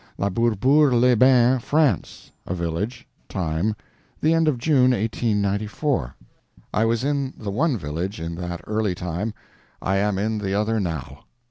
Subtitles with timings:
[0.17, 3.75] La Bourboule les Bains, France—a village; time,
[4.19, 6.15] the end of June, 1894.
[6.73, 9.31] I was in the one village in that early time;
[9.79, 11.25] I am in the other now.